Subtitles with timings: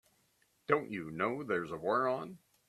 [0.65, 2.39] Don't you know there's a war on?